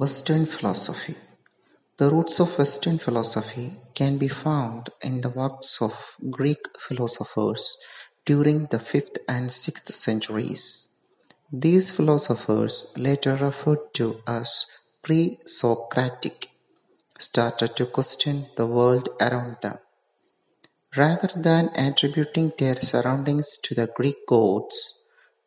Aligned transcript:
Western 0.00 0.46
philosophy 0.46 1.14
The 1.98 2.08
roots 2.08 2.40
of 2.40 2.56
Western 2.58 2.96
philosophy 2.96 3.66
can 3.94 4.16
be 4.16 4.28
found 4.28 4.88
in 5.02 5.20
the 5.20 5.28
works 5.28 5.82
of 5.82 6.16
Greek 6.30 6.62
philosophers 6.78 7.76
during 8.24 8.64
the 8.70 8.78
fifth 8.78 9.18
and 9.28 9.52
sixth 9.52 9.94
centuries. 9.94 10.88
These 11.52 11.90
philosophers, 11.90 12.86
later 12.96 13.34
referred 13.36 13.92
to 13.98 14.22
as 14.26 14.64
pre-Socratic, 15.02 16.48
started 17.18 17.76
to 17.76 17.84
question 17.84 18.46
the 18.56 18.66
world 18.66 19.10
around 19.20 19.58
them. 19.60 19.80
Rather 20.96 21.30
than 21.36 21.72
attributing 21.74 22.54
their 22.56 22.80
surroundings 22.80 23.58
to 23.64 23.74
the 23.74 23.88
Greek 23.98 24.26
gods, 24.26 24.99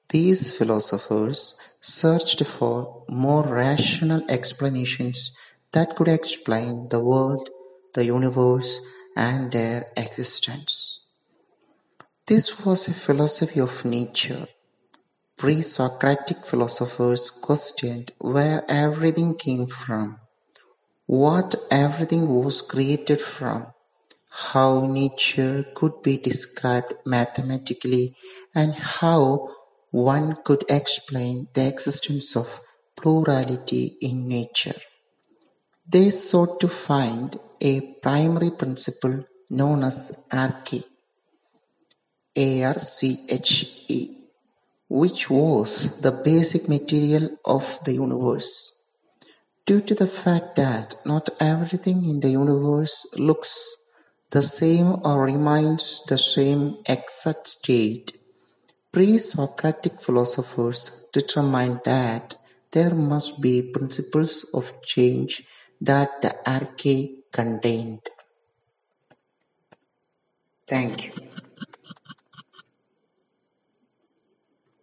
these 0.10 0.52
philosophers 0.52 1.56
searched 1.82 2.44
for 2.46 3.04
more 3.10 3.44
rational 3.44 4.24
explanations 4.30 5.32
that 5.72 5.96
could 5.96 6.08
explain 6.08 6.88
the 6.90 7.00
world, 7.00 7.50
the 7.94 8.06
universe, 8.06 8.80
and 9.16 9.52
their 9.52 9.88
existence. 9.98 11.02
This 12.26 12.66
was 12.66 12.88
a 12.88 12.94
philosophy 12.94 13.60
of 13.60 13.84
nature. 13.84 14.48
Pre-Socratic 15.38 16.46
philosophers 16.46 17.30
questioned 17.30 18.14
where 18.20 18.64
everything 18.70 19.36
came 19.36 19.68
from, 19.68 20.20
what 21.06 21.56
everything 21.70 22.30
was 22.30 22.62
created 22.62 23.20
from, 23.20 23.68
how 24.30 24.86
nature 24.86 25.66
could 25.76 26.02
be 26.02 26.18
described 26.18 26.94
mathematically, 27.06 28.16
and 28.56 28.74
how 28.74 29.50
one 29.94 30.36
could 30.44 30.64
explain 30.70 31.48
the 31.54 31.68
existence 31.68 32.36
of 32.36 32.62
plurality 32.96 33.96
in 34.02 34.28
nature. 34.28 34.82
They 35.88 36.10
sought 36.10 36.60
to 36.62 36.68
find 36.68 37.38
a 37.62 37.82
primary 38.02 38.50
principle 38.50 39.24
known 39.52 39.84
as 39.84 40.18
arche, 40.32 40.84
A-R-C-H-E, 42.36 44.18
which 44.90 45.30
was 45.30 46.02
the 46.02 46.12
basic 46.12 46.68
material 46.68 47.38
of 47.46 47.78
the 47.86 47.94
universe. 47.94 48.74
Due 49.68 49.82
to 49.82 49.94
the 49.94 50.08
fact 50.08 50.56
that 50.56 50.96
not 51.06 51.30
everything 51.40 52.04
in 52.06 52.20
the 52.20 52.32
universe 52.32 53.06
looks 53.16 53.64
the 54.32 54.42
same 54.42 54.96
or 55.06 55.22
remains 55.24 56.02
the 56.08 56.18
same 56.18 56.78
exact 56.88 57.48
state, 57.48 58.23
Pre-Socratic 58.94 60.00
philosophers 60.00 61.08
determined 61.12 61.82
that 61.84 62.36
there 62.70 62.94
must 62.94 63.42
be 63.42 63.64
principles 63.64 64.48
of 64.54 64.84
change 64.84 65.42
that 65.82 66.22
the 66.22 66.36
arche 66.46 67.24
contained. 67.32 68.08
Thank 70.68 71.06
you. 71.08 71.23